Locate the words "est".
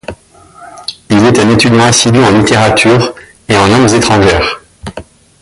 1.23-1.37